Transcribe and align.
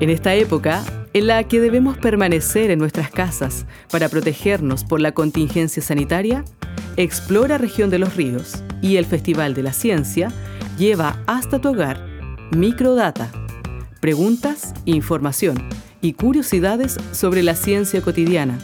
En 0.00 0.08
esta 0.08 0.34
época, 0.34 0.82
en 1.12 1.26
la 1.26 1.44
que 1.44 1.60
debemos 1.60 1.98
permanecer 1.98 2.70
en 2.70 2.78
nuestras 2.78 3.10
casas 3.10 3.66
para 3.90 4.08
protegernos 4.08 4.82
por 4.82 4.98
la 4.98 5.12
contingencia 5.12 5.82
sanitaria, 5.82 6.42
Explora 6.96 7.58
Región 7.58 7.90
de 7.90 7.98
los 7.98 8.16
Ríos 8.16 8.62
y 8.80 8.96
el 8.96 9.04
Festival 9.04 9.52
de 9.52 9.62
la 9.62 9.74
Ciencia 9.74 10.32
lleva 10.78 11.22
hasta 11.26 11.60
tu 11.60 11.68
hogar 11.68 12.02
microdata, 12.50 13.30
preguntas, 14.00 14.72
información 14.86 15.56
y 16.00 16.14
curiosidades 16.14 16.96
sobre 17.12 17.42
la 17.42 17.54
ciencia 17.54 18.00
cotidiana, 18.00 18.58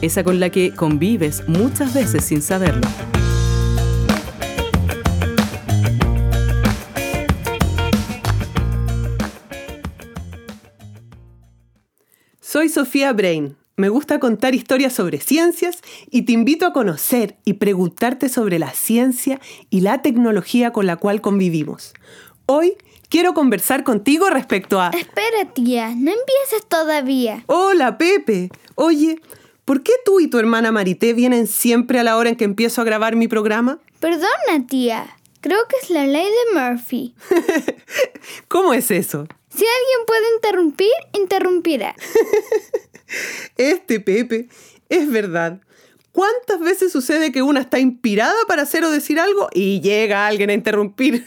esa 0.00 0.24
con 0.24 0.40
la 0.40 0.48
que 0.48 0.74
convives 0.74 1.46
muchas 1.48 1.92
veces 1.92 2.24
sin 2.24 2.40
saberlo. 2.40 2.88
Soy 12.62 12.68
Sofía 12.68 13.12
Brain. 13.12 13.56
Me 13.74 13.88
gusta 13.88 14.20
contar 14.20 14.54
historias 14.54 14.92
sobre 14.92 15.18
ciencias 15.18 15.80
y 16.12 16.22
te 16.22 16.30
invito 16.30 16.64
a 16.64 16.72
conocer 16.72 17.34
y 17.44 17.54
preguntarte 17.54 18.28
sobre 18.28 18.60
la 18.60 18.70
ciencia 18.70 19.40
y 19.68 19.80
la 19.80 20.00
tecnología 20.00 20.70
con 20.70 20.86
la 20.86 20.94
cual 20.94 21.20
convivimos. 21.20 21.92
Hoy 22.46 22.74
quiero 23.08 23.34
conversar 23.34 23.82
contigo 23.82 24.30
respecto 24.30 24.80
a... 24.80 24.90
Espera, 24.90 25.52
tía, 25.52 25.88
no 25.88 26.12
empieces 26.12 26.64
todavía. 26.68 27.42
Hola, 27.48 27.98
Pepe. 27.98 28.50
Oye, 28.76 29.20
¿por 29.64 29.82
qué 29.82 29.94
tú 30.04 30.20
y 30.20 30.28
tu 30.28 30.38
hermana 30.38 30.70
Marité 30.70 31.14
vienen 31.14 31.48
siempre 31.48 31.98
a 31.98 32.04
la 32.04 32.16
hora 32.16 32.28
en 32.28 32.36
que 32.36 32.44
empiezo 32.44 32.80
a 32.80 32.84
grabar 32.84 33.16
mi 33.16 33.26
programa? 33.26 33.80
Perdona, 33.98 34.68
tía. 34.68 35.16
Creo 35.40 35.58
que 35.68 35.74
es 35.82 35.90
la 35.90 36.06
ley 36.06 36.26
de 36.26 36.60
Murphy. 36.60 37.16
¿Cómo 38.46 38.72
es 38.72 38.92
eso? 38.92 39.26
Si 39.54 39.64
alguien 39.64 40.06
puede 40.06 40.34
interrumpir, 40.34 40.92
interrumpirá. 41.12 41.94
Este 43.58 44.00
Pepe, 44.00 44.48
es 44.88 45.10
verdad. 45.10 45.60
¿Cuántas 46.12 46.60
veces 46.60 46.92
sucede 46.92 47.30
que 47.30 47.42
una 47.42 47.60
está 47.60 47.78
inspirada 47.78 48.34
para 48.48 48.62
hacer 48.62 48.84
o 48.84 48.90
decir 48.90 49.20
algo 49.20 49.48
y 49.52 49.80
llega 49.80 50.26
alguien 50.26 50.48
a 50.50 50.54
interrumpir? 50.54 51.26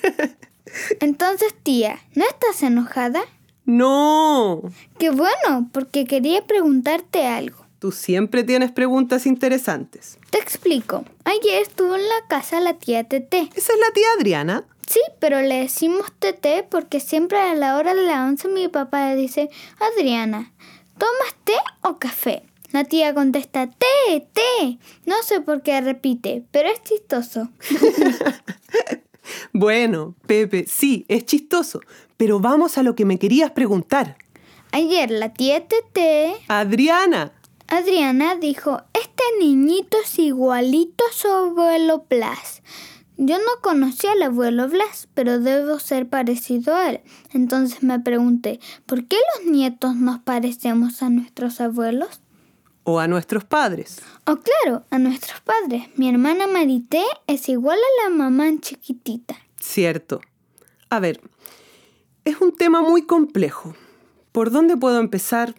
Entonces, 1.00 1.54
tía, 1.64 2.00
¿no 2.16 2.26
estás 2.26 2.64
enojada? 2.64 3.22
no. 3.66 4.62
Qué 5.00 5.10
bueno, 5.10 5.70
porque 5.72 6.06
quería 6.06 6.46
preguntarte 6.46 7.26
algo. 7.26 7.66
Tú 7.80 7.92
siempre 7.92 8.44
tienes 8.44 8.72
preguntas 8.72 9.26
interesantes. 9.26 10.18
Te 10.32 10.40
explico. 10.40 11.04
Ayer 11.24 11.62
estuvo 11.62 11.96
en 11.96 12.04
la 12.08 12.28
casa 12.28 12.60
la 12.60 12.76
tía 12.76 13.04
Tete. 13.04 13.50
¿Esa 13.56 13.74
es 13.74 13.80
la 13.80 13.92
tía 13.94 14.08
Adriana? 14.18 14.66
Sí, 14.88 15.02
pero 15.20 15.42
le 15.42 15.62
decimos 15.62 16.12
Tete 16.20 16.64
porque 16.70 17.00
siempre 17.00 17.40
a 17.40 17.56
la 17.56 17.78
hora 17.78 17.96
de 17.96 18.04
la 18.04 18.26
once 18.26 18.48
mi 18.48 18.68
papá 18.68 19.10
le 19.10 19.16
dice, 19.16 19.50
Adriana, 19.80 20.54
¿tomas 20.98 21.36
té 21.44 21.54
o 21.82 21.98
café? 21.98 22.44
La 22.72 22.84
tía 22.84 23.14
contesta, 23.14 23.68
té, 23.68 24.28
té. 24.34 24.78
No 25.06 25.16
sé 25.24 25.42
por 25.42 25.62
qué 25.62 25.80
repite, 25.82 26.44
pero 26.52 26.70
es 26.70 26.82
chistoso. 26.84 27.50
Bueno, 29.54 30.14
Pepe, 30.28 30.66
sí, 30.68 31.04
es 31.08 31.26
chistoso. 31.26 31.80
Pero 32.16 32.40
vamos 32.40 32.78
a 32.78 32.84
lo 32.84 32.94
que 32.94 33.06
me 33.06 33.18
querías 33.18 33.50
preguntar. 33.52 34.18
Ayer 34.72 35.10
la 35.10 35.34
tía 35.34 35.68
Tete, 35.68 36.36
Adriana, 36.48 37.34
Adriana, 37.68 38.36
dijo, 38.36 38.84
este 38.94 39.24
niñito 39.40 39.98
es 40.04 40.20
igualito 40.20 41.04
a 41.10 41.14
su 41.14 41.28
abuelo 41.28 42.06
Blas. 42.08 42.62
Yo 43.18 43.38
no 43.38 43.62
conocía 43.62 44.12
al 44.12 44.22
abuelo 44.24 44.68
Blas, 44.68 45.08
pero 45.14 45.40
debo 45.40 45.80
ser 45.80 46.10
parecido 46.10 46.76
a 46.76 46.90
él. 46.90 47.02
Entonces 47.34 47.82
me 47.82 48.00
pregunté, 48.00 48.60
¿por 48.86 49.06
qué 49.08 49.18
los 49.36 49.52
nietos 49.52 49.96
nos 49.96 50.20
parecemos 50.20 51.02
a 51.02 51.10
nuestros 51.10 51.62
abuelos? 51.62 52.22
o 52.86 53.00
a 53.00 53.08
nuestros 53.08 53.44
padres. 53.44 54.00
Oh, 54.26 54.38
claro, 54.38 54.86
a 54.92 55.00
nuestros 55.00 55.42
padres. 55.42 55.88
Mi 55.98 56.08
hermana 56.08 56.48
Marité 56.48 57.04
es 57.28 57.50
igual 57.50 57.80
a 57.80 58.04
la 58.04 58.16
mamá 58.16 58.48
en 58.48 58.62
chiquitita. 58.62 59.36
Cierto. 59.60 60.22
A 60.90 61.00
ver, 61.00 61.20
es 62.24 62.40
un 62.40 62.56
tema 62.56 62.82
muy 62.82 63.02
complejo. 63.02 63.76
¿Por 64.32 64.52
dónde 64.52 64.78
puedo 64.78 65.00
empezar? 65.00 65.56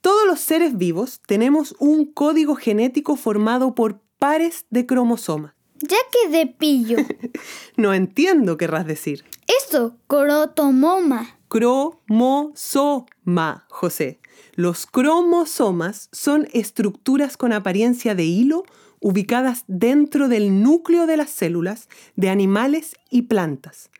Todos 0.00 0.26
los 0.26 0.40
seres 0.40 0.76
vivos 0.76 1.20
tenemos 1.24 1.76
un 1.78 2.04
código 2.04 2.56
genético 2.56 3.14
formado 3.16 3.74
por 3.74 4.00
pares 4.18 4.66
de 4.70 4.86
cromosomas. 4.86 5.54
Ya 5.88 5.98
que 6.12 6.28
de 6.30 6.46
pillo. 6.46 6.98
No 7.76 7.92
entiendo, 7.92 8.56
querrás 8.56 8.86
decir. 8.86 9.24
Eso, 9.68 9.96
crotomoma. 10.06 11.36
Cromosoma, 11.48 13.26
José. 13.68 14.20
Los 14.54 14.86
cromosomas 14.86 16.08
son 16.12 16.46
estructuras 16.52 17.36
con 17.36 17.52
apariencia 17.52 18.14
de 18.14 18.24
hilo 18.24 18.64
ubicadas 19.00 19.64
dentro 19.66 20.28
del 20.28 20.62
núcleo 20.62 21.06
de 21.06 21.16
las 21.16 21.30
células 21.30 21.88
de 22.16 22.30
animales 22.30 22.94
y 23.10 23.22
plantas. 23.22 23.90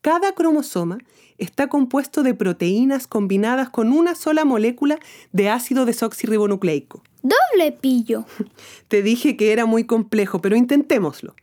Cada 0.00 0.32
cromosoma 0.32 0.98
está 1.38 1.68
compuesto 1.68 2.22
de 2.22 2.34
proteínas 2.34 3.06
combinadas 3.06 3.68
con 3.68 3.92
una 3.92 4.14
sola 4.14 4.44
molécula 4.44 4.98
de 5.32 5.50
ácido 5.50 5.84
desoxirribonucleico. 5.84 7.02
Doble 7.22 7.72
pillo. 7.72 8.26
Te 8.88 9.02
dije 9.02 9.36
que 9.36 9.52
era 9.52 9.66
muy 9.66 9.84
complejo, 9.84 10.40
pero 10.40 10.56
intentémoslo. 10.56 11.34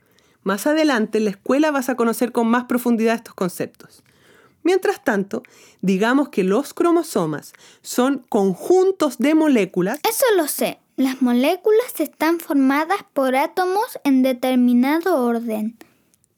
Más 0.42 0.66
adelante 0.66 1.18
en 1.18 1.24
la 1.24 1.30
escuela 1.30 1.70
vas 1.70 1.88
a 1.88 1.96
conocer 1.96 2.32
con 2.32 2.48
más 2.48 2.64
profundidad 2.64 3.14
estos 3.14 3.34
conceptos. 3.34 4.02
Mientras 4.62 5.02
tanto, 5.02 5.42
digamos 5.80 6.28
que 6.28 6.44
los 6.44 6.74
cromosomas 6.74 7.52
son 7.82 8.24
conjuntos 8.28 9.18
de 9.18 9.34
moléculas 9.34 10.00
Eso 10.08 10.24
lo 10.36 10.46
sé. 10.48 10.78
Las 10.96 11.22
moléculas 11.22 11.98
están 11.98 12.40
formadas 12.40 12.98
por 13.14 13.34
átomos 13.34 13.98
en 14.04 14.22
determinado 14.22 15.24
orden. 15.24 15.78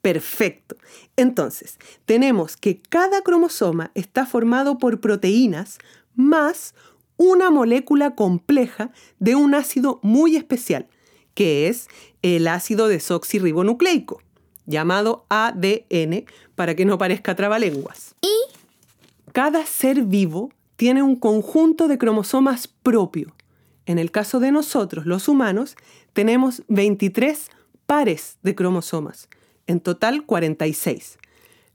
Perfecto. 0.02 0.76
Entonces, 1.16 1.78
tenemos 2.06 2.56
que 2.56 2.80
cada 2.80 3.22
cromosoma 3.22 3.90
está 3.94 4.24
formado 4.24 4.78
por 4.78 5.00
proteínas 5.00 5.78
más 6.14 6.74
una 7.16 7.50
molécula 7.50 8.14
compleja 8.14 8.90
de 9.18 9.34
un 9.34 9.54
ácido 9.54 10.00
muy 10.02 10.36
especial, 10.36 10.88
que 11.34 11.68
es 11.68 11.88
el 12.22 12.48
ácido 12.48 12.88
desoxirribonucleico, 12.88 14.22
llamado 14.66 15.24
ADN, 15.28 16.24
para 16.54 16.74
que 16.74 16.84
no 16.84 16.98
parezca 16.98 17.34
trabalenguas. 17.34 18.14
Y 18.20 18.32
Cada 19.32 19.64
ser 19.66 20.02
vivo 20.02 20.50
tiene 20.76 21.02
un 21.02 21.16
conjunto 21.16 21.88
de 21.88 21.98
cromosomas 21.98 22.68
propio. 22.68 23.34
En 23.86 23.98
el 23.98 24.10
caso 24.10 24.40
de 24.40 24.52
nosotros, 24.52 25.06
los 25.06 25.28
humanos, 25.28 25.76
tenemos 26.12 26.62
23 26.68 27.50
pares 27.86 28.38
de 28.42 28.54
cromosomas, 28.54 29.28
en 29.66 29.80
total 29.80 30.24
46. 30.24 31.18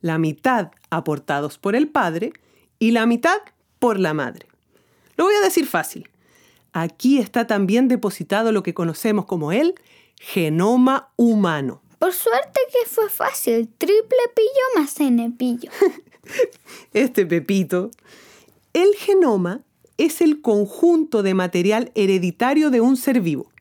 La 0.02 0.18
mitad 0.18 0.72
aportados 0.90 1.58
por 1.58 1.76
el 1.76 1.90
padre 1.90 2.34
y 2.80 2.92
la 2.92 3.06
mitad 3.06 3.38
por 3.80 4.00
la 4.00 4.14
madre. 4.14 4.48
Lo 5.18 5.26
voy 5.26 5.36
a 5.36 5.42
decir 5.42 5.66
fácil. 5.66 6.10
Aquí 6.74 7.18
está 7.18 7.48
también 7.48 7.88
depositado 7.88 8.52
lo 8.52 8.64
que 8.64 8.74
conocemos 8.74 9.26
como 9.26 9.52
el 9.52 9.76
genoma 10.20 11.12
humano. 11.16 11.82
por 12.00 12.14
suerte 12.14 12.60
que 12.72 12.88
fue 12.88 13.10
fácil. 13.10 13.68
Triple 13.78 14.18
pillo 14.36 14.82
más 14.82 15.00
N 15.00 15.32
pillo. 15.38 15.72
este 16.94 17.26
Pepito. 17.26 17.92
El 18.74 18.94
genoma 18.96 19.62
es 19.98 20.22
el 20.22 20.42
conjunto 20.42 21.24
de 21.24 21.34
material 21.34 21.92
hereditario 21.96 22.70
de 22.70 22.82
un 22.82 22.98
ser 22.98 23.22
vivo. 23.22 23.52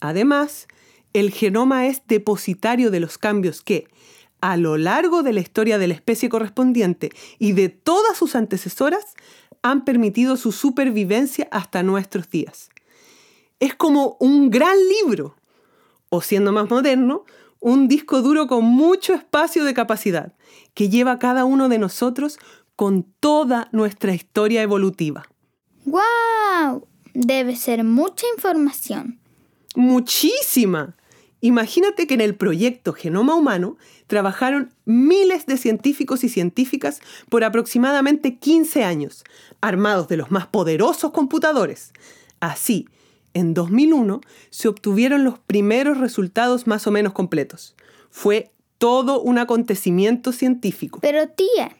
Además, 0.00 0.66
el 1.12 1.30
genoma 1.30 1.86
es 1.86 2.02
depositario 2.06 2.90
de 2.90 3.00
los 3.00 3.18
cambios 3.18 3.62
que, 3.62 3.88
a 4.40 4.56
lo 4.56 4.78
largo 4.78 5.22
de 5.22 5.32
la 5.32 5.40
historia 5.40 5.78
de 5.78 5.88
la 5.88 5.94
especie 5.94 6.28
correspondiente 6.28 7.10
y 7.38 7.52
de 7.52 7.68
todas 7.68 8.16
sus 8.16 8.34
antecesoras, 8.34 9.04
han 9.62 9.84
permitido 9.84 10.36
su 10.36 10.52
supervivencia 10.52 11.48
hasta 11.50 11.82
nuestros 11.82 12.30
días. 12.30 12.70
Es 13.60 13.74
como 13.74 14.16
un 14.20 14.50
gran 14.50 14.76
libro, 14.88 15.36
o 16.10 16.20
siendo 16.20 16.52
más 16.52 16.70
moderno, 16.70 17.24
un 17.60 17.88
disco 17.88 18.22
duro 18.22 18.46
con 18.46 18.64
mucho 18.64 19.14
espacio 19.14 19.64
de 19.64 19.74
capacidad, 19.74 20.32
que 20.74 20.88
lleva 20.88 21.12
a 21.12 21.18
cada 21.18 21.44
uno 21.44 21.68
de 21.68 21.78
nosotros 21.78 22.38
con 22.76 23.02
toda 23.02 23.68
nuestra 23.72 24.14
historia 24.14 24.62
evolutiva. 24.62 25.24
¡Wow! 25.84 26.86
Debe 27.14 27.56
ser 27.56 27.82
mucha 27.82 28.26
información. 28.36 29.18
Muchísima. 29.74 30.94
Imagínate 31.40 32.06
que 32.06 32.14
en 32.14 32.20
el 32.20 32.34
proyecto 32.34 32.92
Genoma 32.92 33.34
Humano 33.34 33.76
trabajaron 34.06 34.72
miles 34.84 35.46
de 35.46 35.56
científicos 35.56 36.24
y 36.24 36.28
científicas 36.28 37.00
por 37.28 37.44
aproximadamente 37.44 38.38
15 38.38 38.82
años, 38.84 39.24
armados 39.60 40.08
de 40.08 40.16
los 40.16 40.30
más 40.30 40.48
poderosos 40.48 41.12
computadores. 41.12 41.92
Así, 42.40 42.88
en 43.34 43.54
2001 43.54 44.20
se 44.50 44.68
obtuvieron 44.68 45.22
los 45.22 45.38
primeros 45.38 45.98
resultados 45.98 46.66
más 46.66 46.86
o 46.86 46.90
menos 46.90 47.12
completos. 47.12 47.76
Fue 48.10 48.50
todo 48.78 49.20
un 49.20 49.38
acontecimiento 49.38 50.32
científico. 50.32 51.00
Pero 51.00 51.28
tía, 51.28 51.76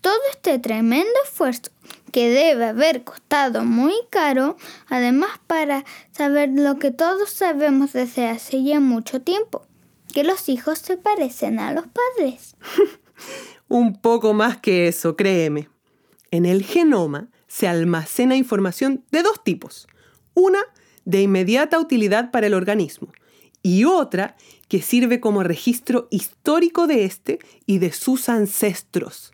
Todo 0.00 0.18
este 0.30 0.58
tremendo 0.58 1.12
esfuerzo 1.24 1.70
que 2.12 2.30
debe 2.30 2.66
haber 2.66 3.04
costado 3.04 3.64
muy 3.64 3.94
caro, 4.10 4.56
además 4.88 5.30
para 5.46 5.84
saber 6.12 6.50
lo 6.52 6.78
que 6.78 6.90
todos 6.90 7.30
sabemos 7.30 7.92
desde 7.92 8.28
hace 8.28 8.62
ya 8.62 8.80
mucho 8.80 9.20
tiempo, 9.20 9.66
que 10.12 10.24
los 10.24 10.48
hijos 10.48 10.78
se 10.78 10.96
parecen 10.96 11.58
a 11.58 11.72
los 11.72 11.84
padres. 11.86 12.56
Un 13.68 14.00
poco 14.00 14.32
más 14.32 14.56
que 14.58 14.88
eso, 14.88 15.16
créeme. 15.16 15.68
En 16.30 16.46
el 16.46 16.64
genoma 16.64 17.28
se 17.46 17.68
almacena 17.68 18.36
información 18.36 19.04
de 19.10 19.22
dos 19.22 19.42
tipos. 19.42 19.86
Una 20.34 20.60
de 21.04 21.22
inmediata 21.22 21.78
utilidad 21.78 22.30
para 22.30 22.46
el 22.46 22.54
organismo 22.54 23.12
y 23.62 23.84
otra 23.84 24.36
que 24.68 24.82
sirve 24.82 25.20
como 25.20 25.42
registro 25.42 26.06
histórico 26.10 26.86
de 26.86 27.04
éste 27.04 27.38
y 27.66 27.78
de 27.78 27.92
sus 27.92 28.28
ancestros. 28.28 29.32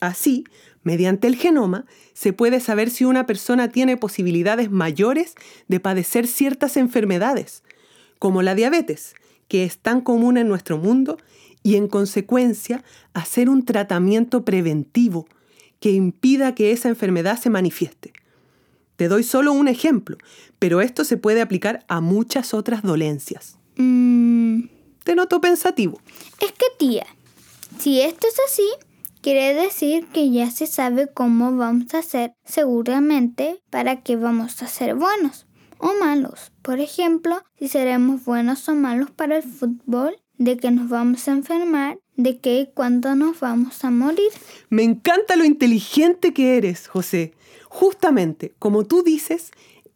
Así, 0.00 0.44
mediante 0.82 1.26
el 1.26 1.36
genoma, 1.36 1.84
se 2.14 2.32
puede 2.32 2.60
saber 2.60 2.90
si 2.90 3.04
una 3.04 3.26
persona 3.26 3.68
tiene 3.68 3.96
posibilidades 3.96 4.70
mayores 4.70 5.34
de 5.68 5.80
padecer 5.80 6.26
ciertas 6.26 6.76
enfermedades, 6.76 7.62
como 8.18 8.42
la 8.42 8.54
diabetes, 8.54 9.14
que 9.48 9.64
es 9.64 9.78
tan 9.78 10.00
común 10.00 10.36
en 10.36 10.48
nuestro 10.48 10.78
mundo, 10.78 11.18
y 11.62 11.76
en 11.76 11.88
consecuencia 11.88 12.84
hacer 13.12 13.50
un 13.50 13.64
tratamiento 13.64 14.44
preventivo 14.44 15.26
que 15.80 15.90
impida 15.90 16.54
que 16.54 16.72
esa 16.72 16.88
enfermedad 16.88 17.38
se 17.40 17.50
manifieste. 17.50 18.12
Te 18.96 19.08
doy 19.08 19.22
solo 19.22 19.52
un 19.52 19.68
ejemplo, 19.68 20.16
pero 20.58 20.80
esto 20.80 21.04
se 21.04 21.16
puede 21.16 21.40
aplicar 21.40 21.84
a 21.88 22.00
muchas 22.00 22.54
otras 22.54 22.82
dolencias. 22.82 23.58
Mm, 23.76 24.62
Te 25.04 25.14
noto 25.14 25.40
pensativo. 25.40 26.00
es 26.40 26.52
que 26.52 26.66
tía, 26.78 27.06
si 27.78 28.00
esto 28.00 28.26
es 28.26 28.34
así, 28.46 28.68
quiere 29.28 29.52
decir 29.52 30.06
que 30.06 30.30
ya 30.30 30.50
se 30.50 30.66
sabe 30.66 31.06
cómo 31.12 31.54
vamos 31.54 31.92
a 31.92 31.98
hacer 31.98 32.32
seguramente 32.46 33.60
para 33.68 34.00
que 34.00 34.16
vamos 34.16 34.62
a 34.62 34.68
ser 34.68 34.94
buenos 34.94 35.46
o 35.76 35.92
malos. 36.00 36.50
Por 36.62 36.80
ejemplo, 36.80 37.42
si 37.58 37.68
seremos 37.68 38.24
buenos 38.24 38.66
o 38.70 38.74
malos 38.74 39.10
para 39.10 39.36
el 39.36 39.42
fútbol, 39.42 40.16
de 40.38 40.56
que 40.56 40.70
nos 40.70 40.88
vamos 40.88 41.28
a 41.28 41.32
enfermar, 41.32 41.98
de 42.16 42.38
que 42.38 42.60
y 42.60 42.70
cuándo 42.72 43.14
nos 43.16 43.38
vamos 43.38 43.84
a 43.84 43.90
morir. 43.90 44.30
Me 44.70 44.84
encanta 44.84 45.36
lo 45.36 45.44
inteligente 45.44 46.32
que 46.32 46.56
eres, 46.56 46.88
José. 46.88 47.34
Justamente, 47.68 48.54
como 48.58 48.84
tú 48.84 49.02
dices, 49.02 49.50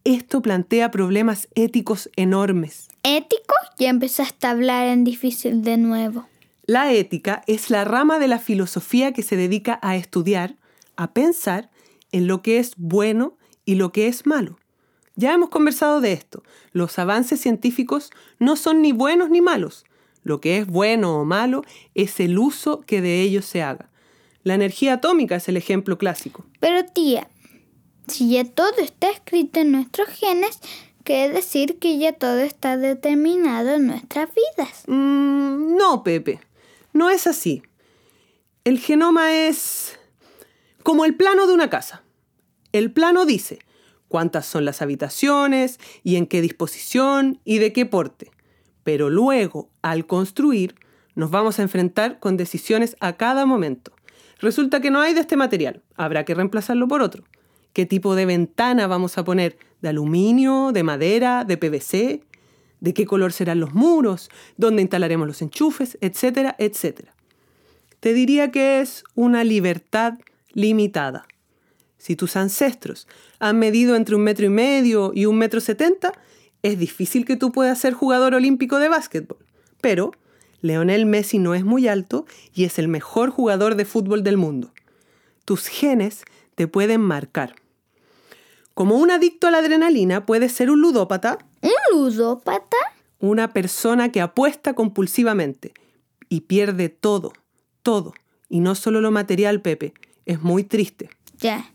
esto 0.05 0.43
plantea 0.43 0.90
problemas 0.90 1.49
éticos 1.55 2.11
enormes. 2.17 2.88
¿Ético? 3.02 3.55
Ya 3.78 3.88
empezaste 3.88 4.46
a 4.46 4.50
hablar 4.50 4.88
en 4.88 5.05
difícil 5.05 5.62
de 5.62 5.78
nuevo. 5.78 6.26
La 6.64 6.93
ética 6.93 7.43
es 7.49 7.70
la 7.70 7.85
rama 7.85 8.20
de 8.20 8.29
la 8.29 8.38
filosofía 8.38 9.12
que 9.12 9.23
se 9.23 9.37
dedica 9.37 9.81
a 9.82 9.97
estudiar, 9.97 10.56
a 10.97 11.12
pensar 11.12 11.70
en 12.12 12.29
lo 12.29 12.41
que 12.41 12.59
es 12.59 12.75
bueno 12.76 13.37
y 13.64 13.75
lo 13.75 13.91
que 13.91 14.06
es 14.06 14.26
malo. 14.26 14.59
Ya 15.17 15.32
hemos 15.32 15.49
conversado 15.49 16.00
de 16.00 16.12
esto. 16.12 16.43
Los 16.73 16.99
avances 16.99 17.41
científicos 17.41 18.11
no 18.38 18.56
son 18.56 18.81
ni 18.81 18.93
buenos 18.93 19.29
ni 19.29 19.41
malos. 19.41 19.85
Lo 20.23 20.41
que 20.41 20.59
es 20.59 20.67
bueno 20.67 21.19
o 21.19 21.25
malo 21.25 21.62
es 21.94 22.20
el 22.20 22.38
uso 22.38 22.81
que 22.82 23.00
de 23.00 23.20
ellos 23.23 23.44
se 23.44 23.62
haga. 23.62 23.91
La 24.44 24.55
energía 24.55 24.94
atómica 24.94 25.37
es 25.37 25.49
el 25.49 25.56
ejemplo 25.56 25.99
clásico. 25.99 26.44
Pero 26.61 26.85
tía, 26.85 27.29
si 28.06 28.31
ya 28.31 28.44
todo 28.44 28.79
está 28.79 29.11
escrito 29.11 29.61
en 29.61 29.73
nuestros 29.73 30.09
genes, 30.09 30.61
quiere 31.03 31.32
decir 31.32 31.79
que 31.79 31.99
ya 31.99 32.12
todo 32.12 32.38
está 32.38 32.76
determinado 32.76 33.75
en 33.75 33.88
nuestras 33.88 34.29
vidas. 34.32 34.85
Mm, 34.87 35.76
no, 35.76 36.03
Pepe. 36.05 36.41
No 36.92 37.10
es 37.10 37.26
así. 37.26 37.62
El 38.64 38.78
genoma 38.78 39.32
es 39.32 39.98
como 40.82 41.04
el 41.04 41.14
plano 41.14 41.46
de 41.46 41.54
una 41.54 41.70
casa. 41.70 42.02
El 42.72 42.92
plano 42.92 43.24
dice 43.24 43.58
cuántas 44.08 44.46
son 44.46 44.64
las 44.64 44.82
habitaciones 44.82 45.80
y 46.02 46.16
en 46.16 46.26
qué 46.26 46.40
disposición 46.40 47.40
y 47.44 47.58
de 47.58 47.72
qué 47.72 47.86
porte. 47.86 48.30
Pero 48.84 49.10
luego, 49.10 49.70
al 49.80 50.06
construir, 50.06 50.74
nos 51.14 51.30
vamos 51.30 51.58
a 51.58 51.62
enfrentar 51.62 52.18
con 52.18 52.36
decisiones 52.36 52.96
a 53.00 53.16
cada 53.16 53.46
momento. 53.46 53.92
Resulta 54.38 54.80
que 54.80 54.90
no 54.90 55.00
hay 55.00 55.14
de 55.14 55.20
este 55.20 55.36
material, 55.36 55.82
habrá 55.94 56.24
que 56.24 56.34
reemplazarlo 56.34 56.88
por 56.88 57.00
otro. 57.00 57.24
¿Qué 57.72 57.86
tipo 57.86 58.14
de 58.14 58.26
ventana 58.26 58.86
vamos 58.86 59.16
a 59.16 59.24
poner? 59.24 59.56
¿De 59.80 59.88
aluminio, 59.88 60.72
de 60.72 60.82
madera, 60.82 61.44
de 61.44 61.56
PVC? 61.56 62.24
¿De 62.82 62.94
qué 62.94 63.06
color 63.06 63.32
serán 63.32 63.61
los 63.61 63.75
muros? 63.75 64.29
¿Dónde 64.56 64.82
instalaremos 64.82 65.29
los 65.29 65.40
enchufes? 65.40 65.96
Etcétera, 66.00 66.56
etcétera. 66.58 67.14
Te 68.00 68.12
diría 68.12 68.50
que 68.50 68.81
es 68.81 69.05
una 69.14 69.44
libertad 69.44 70.14
limitada. 70.52 71.29
Si 71.96 72.17
tus 72.17 72.34
ancestros 72.34 73.06
han 73.38 73.61
medido 73.61 73.94
entre 73.94 74.17
un 74.17 74.23
metro 74.23 74.46
y 74.46 74.49
medio 74.49 75.12
y 75.14 75.26
un 75.26 75.38
metro 75.38 75.61
setenta, 75.61 76.12
es 76.64 76.76
difícil 76.76 77.25
que 77.25 77.37
tú 77.37 77.52
puedas 77.52 77.79
ser 77.79 77.93
jugador 77.93 78.34
olímpico 78.34 78.81
de 78.81 78.88
básquetbol. 78.88 79.38
Pero 79.81 80.11
Leonel 80.61 81.06
Messi 81.06 81.38
no 81.38 81.55
es 81.55 81.64
muy 81.64 81.87
alto 81.87 82.26
y 82.52 82.64
es 82.64 82.81
el 82.81 82.88
mejor 82.88 83.31
jugador 83.31 83.76
de 83.76 83.85
fútbol 83.85 84.25
del 84.25 84.38
mundo. 84.38 84.73
Tus 85.44 85.69
genes 85.69 86.25
te 86.56 86.67
pueden 86.67 87.00
marcar. 87.00 87.55
Como 88.75 88.96
un 88.96 89.12
adicto 89.12 89.46
a 89.46 89.52
la 89.52 89.58
adrenalina, 89.58 90.26
puedes 90.26 90.50
ser 90.50 90.69
un 90.69 90.81
ludópata, 90.81 91.38
¿Un 91.62 91.70
ludópata? 91.91 92.76
una 93.23 93.53
persona 93.53 94.11
que 94.11 94.20
apuesta 94.20 94.75
compulsivamente 94.75 95.73
y 96.29 96.43
pierde 96.43 96.88
todo, 96.88 97.32
todo, 97.82 98.14
y 98.49 98.61
no 98.61 98.75
solo 98.75 99.00
lo 99.00 99.12
material, 99.12 99.62
Pepe. 99.62 99.94
Es 100.26 100.43
muy 100.43 100.64
triste. 100.64 101.09
Ya. 101.38 101.70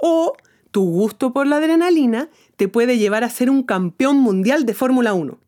O 0.00 0.36
tu 0.72 0.82
gusto 0.82 1.32
por 1.32 1.46
la 1.46 1.56
adrenalina 1.56 2.28
te 2.56 2.66
puede 2.66 2.98
llevar 2.98 3.22
a 3.22 3.30
ser 3.30 3.50
un 3.50 3.62
campeón 3.62 4.16
mundial 4.18 4.66
de 4.66 4.74
Fórmula 4.74 5.14
1. 5.14 5.38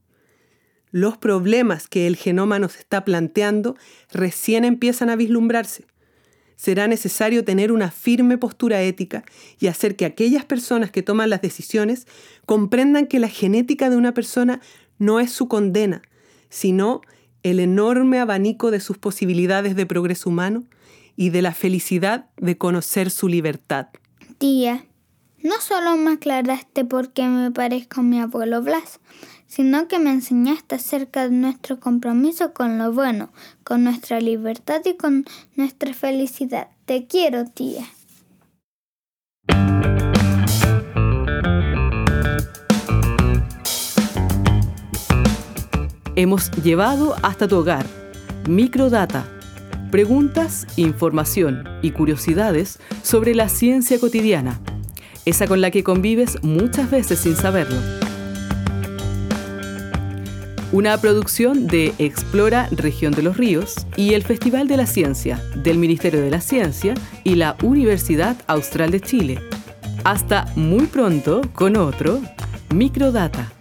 Los 0.93 1.19
problemas 1.19 1.88
que 1.88 2.06
el 2.06 2.17
genoma 2.17 2.61
nos 2.61 2.76
está 2.76 3.05
planteando 3.05 3.76
recién 4.12 4.64
empiezan 4.64 5.11
a 5.11 5.17
vislumbrarse. 5.17 5.87
Será 6.62 6.86
necesario 6.86 7.44
tener 7.44 7.72
una 7.72 7.90
firme 7.90 8.38
postura 8.38 8.82
ética 8.82 9.24
y 9.58 9.66
hacer 9.66 9.96
que 9.96 10.04
aquellas 10.04 10.44
personas 10.44 10.92
que 10.92 11.02
toman 11.02 11.28
las 11.28 11.42
decisiones 11.42 12.06
comprendan 12.46 13.08
que 13.08 13.18
la 13.18 13.26
genética 13.26 13.90
de 13.90 13.96
una 13.96 14.14
persona 14.14 14.60
no 14.96 15.18
es 15.18 15.32
su 15.32 15.48
condena, 15.48 16.02
sino 16.50 17.00
el 17.42 17.58
enorme 17.58 18.20
abanico 18.20 18.70
de 18.70 18.78
sus 18.78 18.96
posibilidades 18.96 19.74
de 19.74 19.86
progreso 19.86 20.30
humano 20.30 20.62
y 21.16 21.30
de 21.30 21.42
la 21.42 21.52
felicidad 21.52 22.26
de 22.36 22.56
conocer 22.56 23.10
su 23.10 23.26
libertad. 23.26 23.88
Tía, 24.38 24.84
no 25.42 25.60
solo 25.60 25.96
me 25.96 26.12
aclaraste 26.12 26.84
por 26.84 27.12
qué 27.12 27.26
me 27.26 27.50
parezco 27.50 28.02
a 28.02 28.04
mi 28.04 28.20
abuelo 28.20 28.62
Blas, 28.62 29.00
sino 29.54 29.86
que 29.86 29.98
me 29.98 30.10
enseñaste 30.10 30.76
acerca 30.76 31.28
de 31.28 31.36
nuestro 31.36 31.78
compromiso 31.78 32.54
con 32.54 32.78
lo 32.78 32.90
bueno, 32.90 33.28
con 33.64 33.84
nuestra 33.84 34.18
libertad 34.18 34.80
y 34.86 34.96
con 34.96 35.26
nuestra 35.56 35.92
felicidad. 35.92 36.68
Te 36.86 37.06
quiero, 37.06 37.44
tía. 37.44 37.84
Hemos 46.16 46.50
llevado 46.62 47.14
hasta 47.22 47.46
tu 47.46 47.56
hogar 47.56 47.84
Microdata, 48.48 49.26
preguntas, 49.90 50.66
información 50.76 51.64
y 51.82 51.90
curiosidades 51.90 52.78
sobre 53.02 53.34
la 53.34 53.50
ciencia 53.50 54.00
cotidiana, 54.00 54.58
esa 55.26 55.46
con 55.46 55.60
la 55.60 55.70
que 55.70 55.84
convives 55.84 56.42
muchas 56.42 56.90
veces 56.90 57.18
sin 57.18 57.36
saberlo. 57.36 58.01
Una 60.72 60.96
producción 60.96 61.67
de 61.67 61.93
Explora 61.98 62.67
Región 62.70 63.12
de 63.12 63.22
los 63.22 63.36
Ríos 63.36 63.86
y 63.94 64.14
el 64.14 64.22
Festival 64.22 64.69
de 64.69 64.79
la 64.79 64.86
Ciencia 64.86 65.38
del 65.55 65.76
Ministerio 65.76 66.22
de 66.22 66.31
la 66.31 66.41
Ciencia 66.41 66.94
y 67.24 67.34
la 67.34 67.58
Universidad 67.62 68.36
Austral 68.46 68.91
de 68.91 69.00
Chile. 69.00 69.38
Hasta 70.02 70.46
muy 70.56 70.86
pronto 70.86 71.43
con 71.52 71.76
otro 71.76 72.22
Microdata. 72.74 73.52